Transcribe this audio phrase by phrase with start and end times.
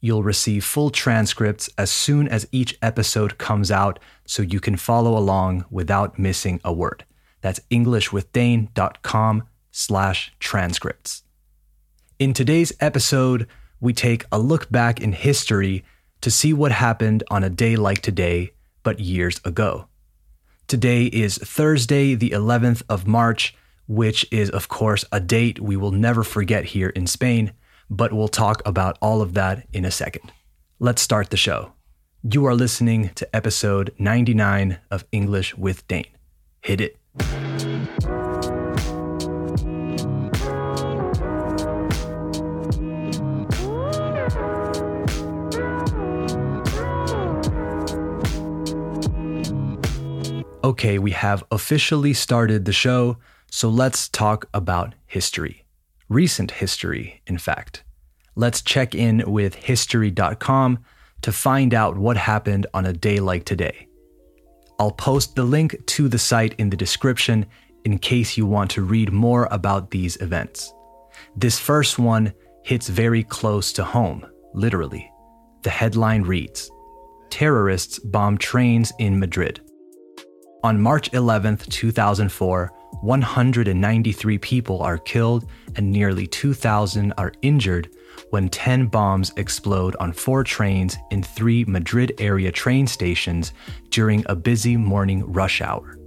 [0.00, 5.16] You'll receive full transcripts as soon as each episode comes out so you can follow
[5.16, 7.04] along without missing a word.
[7.40, 11.22] That's englishwithdane.com slash transcripts.
[12.18, 13.46] In today's episode,
[13.80, 15.84] we take a look back in history
[16.20, 19.86] to see what happened on a day like today, but years ago.
[20.66, 23.54] Today is Thursday, the 11th of March,
[23.86, 27.52] which is, of course, a date we will never forget here in Spain,
[27.90, 30.32] but we'll talk about all of that in a second.
[30.78, 31.72] Let's start the show.
[32.22, 36.06] You are listening to episode 99 of English with Dane.
[36.60, 36.96] Hit it.
[50.64, 53.16] Okay, we have officially started the show,
[53.50, 55.64] so let's talk about history.
[56.08, 57.84] Recent history, in fact.
[58.34, 60.78] Let's check in with history.com
[61.20, 63.88] to find out what happened on a day like today.
[64.78, 67.44] I'll post the link to the site in the description
[67.84, 70.72] in case you want to read more about these events.
[71.36, 72.32] This first one
[72.64, 75.10] hits very close to home, literally.
[75.62, 76.70] The headline reads
[77.28, 79.60] Terrorists bomb trains in Madrid.
[80.64, 87.90] On March 11, 2004, 193 people are killed and nearly 2,000 are injured
[88.30, 93.52] when 10 bombs explode on four trains in three Madrid area train stations
[93.90, 95.98] during a busy morning rush hour.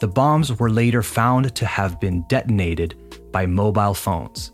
[0.00, 4.50] The bombs were later found to have been detonated by mobile phones.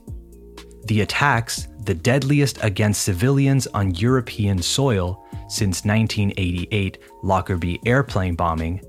[0.86, 8.82] The attacks, the deadliest against civilians on European soil since 1988 Lockerbie airplane bombing,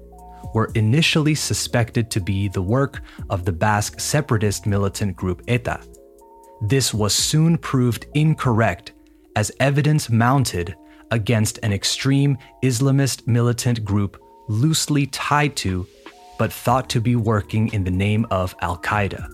[0.54, 5.80] were initially suspected to be the work of the Basque separatist militant group ETA.
[6.62, 8.94] This was soon proved incorrect
[9.36, 10.76] as evidence mounted
[11.12, 15.88] against an extreme Islamist militant group loosely tied to,
[16.38, 19.28] but thought to be working in the name of Al Qaeda.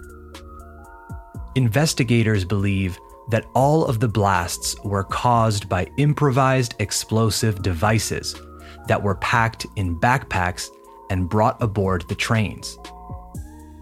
[1.55, 2.99] Investigators believe
[3.29, 8.35] that all of the blasts were caused by improvised explosive devices
[8.87, 10.69] that were packed in backpacks
[11.09, 12.77] and brought aboard the trains.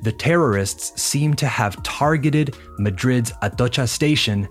[0.04, 4.50] The terrorists seem to have targeted Madrid's Atocha station,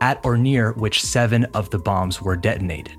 [0.00, 2.96] at or near which seven of the bombs were detonated.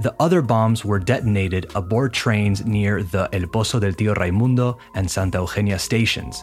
[0.00, 5.10] The other bombs were detonated aboard trains near the El Pozo del Tío Raimundo and
[5.10, 6.42] Santa Eugenia stations,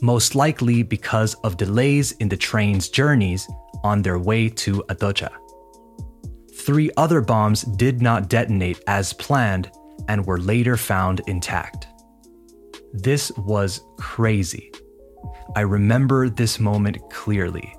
[0.00, 3.46] most likely because of delays in the train's journeys
[3.82, 5.30] on their way to Atocha.
[6.54, 9.70] Three other bombs did not detonate as planned
[10.08, 11.86] and were later found intact.
[12.92, 14.72] This was crazy.
[15.56, 17.74] I remember this moment clearly.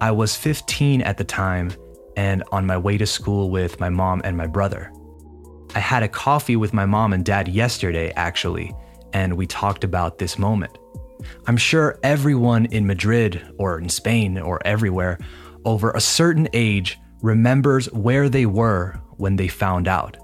[0.00, 1.72] I was 15 at the time
[2.16, 4.92] and on my way to school with my mom and my brother.
[5.74, 8.74] I had a coffee with my mom and dad yesterday, actually,
[9.12, 10.76] and we talked about this moment.
[11.46, 15.18] I'm sure everyone in Madrid or in Spain or everywhere
[15.64, 20.16] over a certain age remembers where they were when they found out.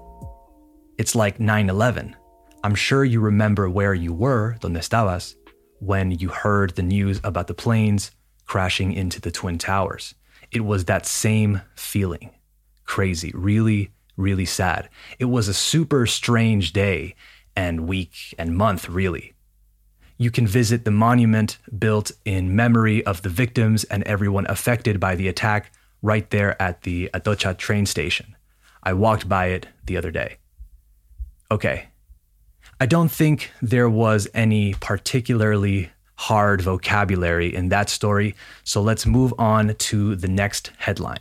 [0.97, 2.15] It's like 9 11.
[2.63, 5.35] I'm sure you remember where you were, donde estabas,
[5.79, 8.11] when you heard the news about the planes
[8.47, 10.15] crashing into the Twin Towers.
[10.51, 12.31] It was that same feeling.
[12.85, 14.89] Crazy, really, really sad.
[15.19, 17.13] It was a super strange day
[17.55, 19.33] and week and month, really.
[20.17, 25.15] You can visit the monument built in memory of the victims and everyone affected by
[25.15, 25.71] the attack
[26.01, 28.35] right there at the Atocha train station.
[28.81, 30.37] I walked by it the other day.
[31.49, 31.87] Okay.
[32.79, 39.33] I don't think there was any particularly hard vocabulary in that story, so let's move
[39.37, 41.19] on to the next headline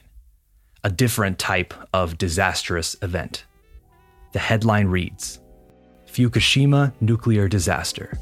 [0.84, 3.44] a different type of disastrous event.
[4.32, 5.40] The headline reads
[6.06, 8.16] Fukushima nuclear disaster.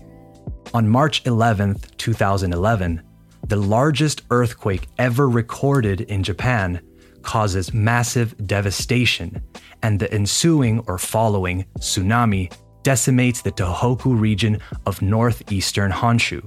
[0.72, 3.02] On March 11, 2011,
[3.48, 6.80] the largest earthquake ever recorded in Japan
[7.24, 9.42] causes massive devastation,
[9.82, 16.46] and the ensuing or following tsunami decimates the Tohoku region of northeastern Honshu.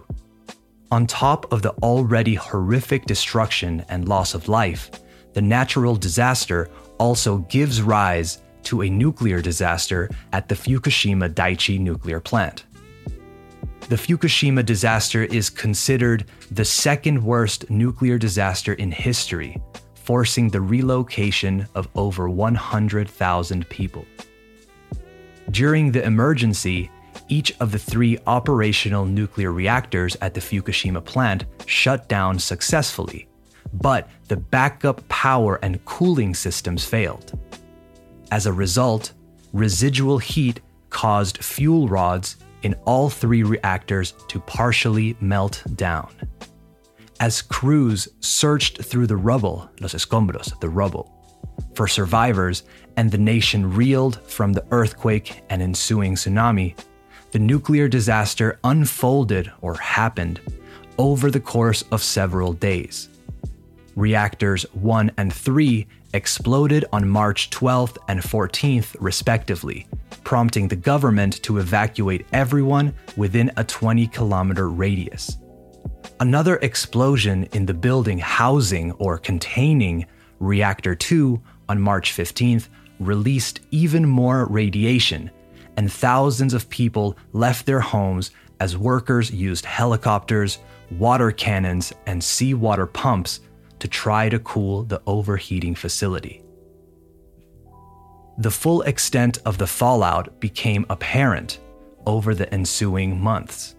[0.91, 4.89] On top of the already horrific destruction and loss of life,
[5.33, 12.19] the natural disaster also gives rise to a nuclear disaster at the Fukushima Daiichi nuclear
[12.19, 12.65] plant.
[13.89, 19.61] The Fukushima disaster is considered the second worst nuclear disaster in history,
[20.07, 24.05] forcing the relocation of over 100,000 people.
[25.51, 26.89] During the emergency,
[27.27, 33.27] each of the three operational nuclear reactors at the Fukushima plant shut down successfully,
[33.73, 37.37] but the backup power and cooling systems failed.
[38.31, 39.11] As a result,
[39.51, 46.07] residual heat caused fuel rods in all three reactors to partially melt down.
[47.19, 51.11] As crews searched through the rubble, los escombros, the rubble,
[51.73, 52.61] for survivors,
[52.95, 56.77] and the nation reeled from the earthquake and ensuing tsunami,
[57.31, 60.39] the nuclear disaster unfolded or happened
[60.99, 63.09] over the course of several days.
[63.95, 69.87] Reactors 1 and 3 exploded on March 12th and 14th, respectively,
[70.23, 75.37] prompting the government to evacuate everyone within a 20 kilometer radius.
[76.19, 80.05] Another explosion in the building housing or containing
[80.39, 82.69] Reactor 2 on March 15th
[82.99, 85.29] released even more radiation,
[85.75, 90.59] and thousands of people left their homes as workers used helicopters,
[90.91, 93.41] water cannons, and seawater pumps
[93.79, 96.43] to try to cool the overheating facility.
[98.39, 101.59] The full extent of the fallout became apparent
[102.05, 103.75] over the ensuing months,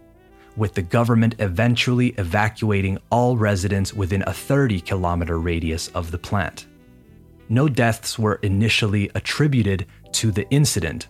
[0.58, 6.66] with the government eventually evacuating all residents within a 30 kilometer radius of the plant.
[7.48, 11.08] No deaths were initially attributed to the incident,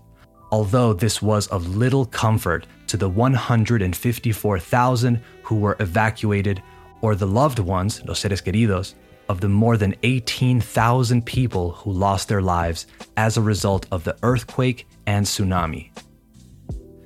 [0.53, 6.63] although this was of little comfort to the 154,000 who were evacuated
[7.01, 8.95] or the loved ones, los seres queridos,
[9.29, 12.87] of the more than 18,000 people who lost their lives
[13.17, 15.91] as a result of the earthquake and tsunami.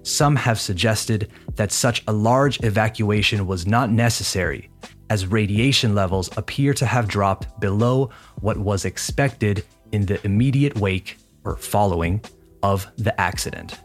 [0.02, 4.69] Some have suggested that such a large evacuation was not necessary,
[5.10, 8.10] as radiation levels appear to have dropped below
[8.40, 12.20] what was expected in the immediate wake or following
[12.62, 13.78] of the accident.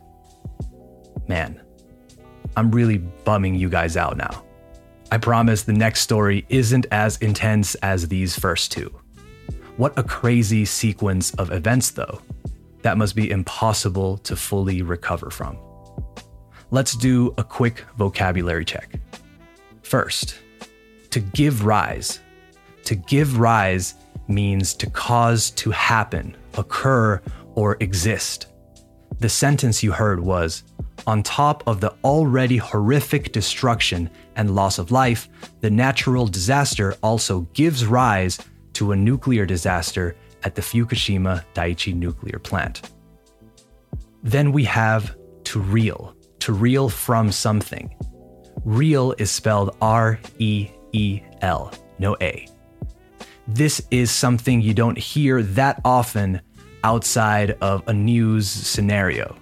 [1.28, 1.62] Man,
[2.56, 4.44] I'm really bumming you guys out now.
[5.12, 8.90] I promise the next story isn't as intense as these first two.
[9.78, 12.22] What a crazy sequence of events, though.
[12.81, 15.58] That must be impossible to fully recover from.
[16.69, 19.00] Let's do a quick vocabulary check.
[19.84, 20.40] First,
[21.12, 22.19] to give rise.
[22.84, 23.96] To give rise
[24.28, 27.22] means to cause to happen, occur,
[27.56, 28.48] or exist.
[29.19, 30.64] The sentence you heard was
[31.06, 35.30] on top of the already horrific destruction and loss of life,
[35.62, 38.38] the natural disaster also gives rise
[38.74, 42.92] to a nuclear disaster at the Fukushima Daiichi nuclear plant.
[44.22, 45.16] Then we have
[45.46, 46.17] to reel,
[46.48, 47.94] to reel from something.
[48.64, 52.48] Reel is spelled R E E L, no A.
[53.50, 56.40] This is something you don't hear that often
[56.86, 59.36] outside of a news scenario.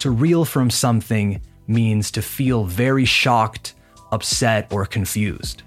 [0.00, 3.72] To reel from something means to feel very shocked,
[4.10, 5.62] upset, or confused.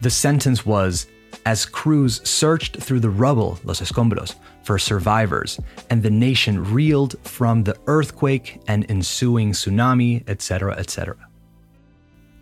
[0.00, 1.06] The sentence was
[1.46, 5.58] as crews searched through the rubble, los escombros, for survivors,
[5.90, 11.16] and the nation reeled from the earthquake and ensuing tsunami, etc., etc.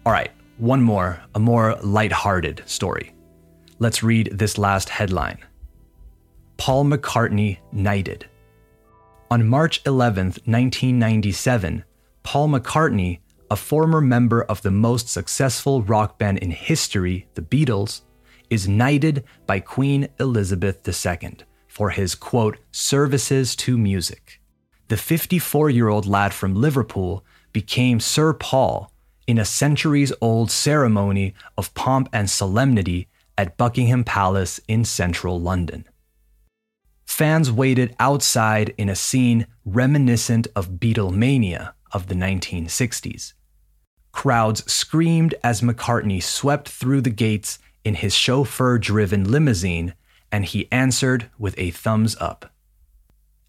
[0.05, 3.15] All right, one more, a more light-hearted story.
[3.79, 5.39] Let's read this last headline.
[6.57, 8.27] Paul McCartney knighted.
[9.31, 11.85] On March 11, 1997,
[12.23, 13.19] Paul McCartney,
[13.51, 18.03] a former member of the most successful rock band in history, the Beatles,
[18.51, 21.37] is knighted by Queen Elizabeth II
[21.69, 24.41] for his quote, services to music.
[24.89, 28.93] The 54 year old lad from Liverpool became Sir Paul
[29.27, 35.87] in a centuries old ceremony of pomp and solemnity at Buckingham Palace in central London
[37.17, 43.33] fans waited outside in a scene reminiscent of Beatlemania of the 1960s.
[44.13, 49.95] Crowds screamed as McCartney swept through the gates in his chauffeur driven limousine,
[50.33, 52.53] and he answered with a thumbs up.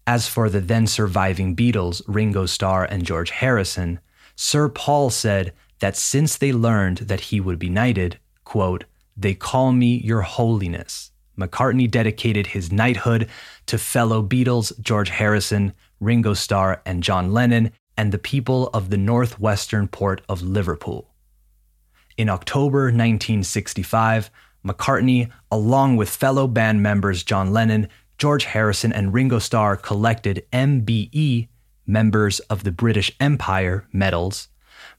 [0.06, 3.98] As for the then surviving Beatles, Ringo Starr and George Harrison,
[4.36, 8.84] Sir Paul said that since they learned that he would be knighted, quote,
[9.16, 11.10] they call me your holiness.
[11.36, 13.28] McCartney dedicated his knighthood
[13.66, 18.96] to fellow Beatles George Harrison, Ringo Starr, and John Lennon, and the people of the
[18.96, 21.07] northwestern port of Liverpool.
[22.18, 24.28] In October 1965,
[24.66, 31.46] McCartney, along with fellow band members John Lennon, George Harrison and Ringo Starr collected MBE,
[31.86, 34.48] members of the British Empire, medals,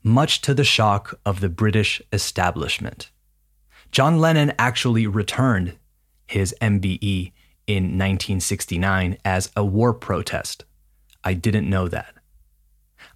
[0.01, 3.11] much to the shock of the British establishment.
[3.91, 5.77] John Lennon actually returned
[6.25, 7.33] his MBE
[7.67, 10.63] in 1969 as a war protest.
[11.25, 12.13] I didn't know that.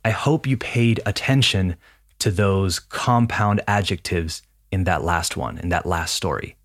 [0.04, 1.78] I hope you paid attention
[2.24, 6.56] to those compound adjectives in that last one, in that last story.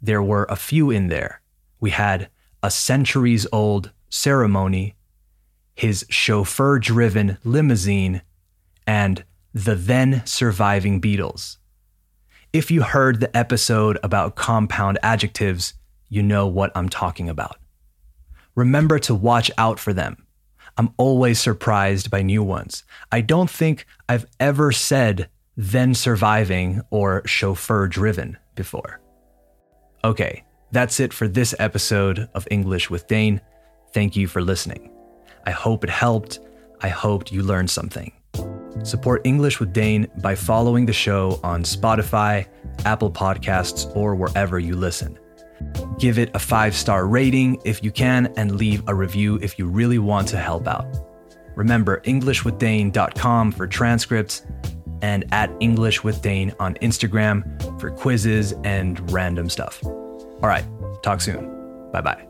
[0.00, 1.40] There were a few in there.
[1.80, 2.28] We had
[2.62, 4.94] a centuries old ceremony,
[5.74, 8.22] his chauffeur driven limousine,
[8.86, 11.56] and the then surviving Beatles.
[12.52, 15.74] If you heard the episode about compound adjectives,
[16.08, 17.56] you know what I'm talking about.
[18.54, 20.25] Remember to watch out for them.
[20.78, 22.84] I'm always surprised by new ones.
[23.10, 29.00] I don't think I've ever said then surviving or chauffeur driven before.
[30.04, 33.40] Okay, that's it for this episode of English with Dane.
[33.94, 34.90] Thank you for listening.
[35.46, 36.40] I hope it helped.
[36.82, 38.12] I hoped you learned something.
[38.82, 42.46] Support English with Dane by following the show on Spotify,
[42.84, 45.18] Apple Podcasts, or wherever you listen.
[45.98, 49.66] Give it a five star rating if you can, and leave a review if you
[49.66, 50.86] really want to help out.
[51.54, 54.42] Remember, EnglishWithDane.com for transcripts
[55.02, 59.82] and at English with Dane on Instagram for quizzes and random stuff.
[59.84, 60.64] All right,
[61.02, 61.90] talk soon.
[61.92, 62.25] Bye bye.